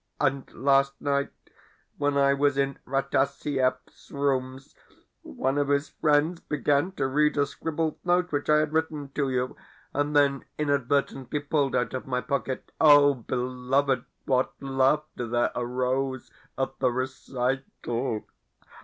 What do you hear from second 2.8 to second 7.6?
Rataziaev's rooms, one of his friends began to read a